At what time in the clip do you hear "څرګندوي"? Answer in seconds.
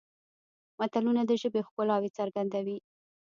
2.17-2.77